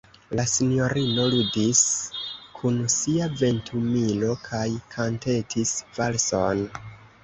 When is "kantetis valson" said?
4.99-6.71